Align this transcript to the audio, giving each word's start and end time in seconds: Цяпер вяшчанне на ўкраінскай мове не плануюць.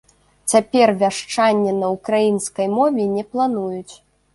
Цяпер 0.53 0.93
вяшчанне 1.03 1.75
на 1.83 1.93
ўкраінскай 1.95 2.67
мове 2.77 3.11
не 3.15 3.23
плануюць. 3.33 3.93